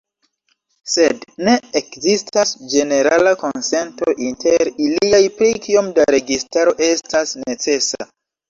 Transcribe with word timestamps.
Sed 0.93 1.27
ne 1.47 1.53
ekzistas 1.79 2.53
ĝenerala 2.71 3.35
konsento 3.43 4.09
inter 4.31 4.67
iliaj 4.87 5.23
pri 5.37 5.53
kiom 5.67 5.95
da 6.01 6.09
registaro 6.19 6.75
estas 6.91 7.37
necesa. 7.47 8.13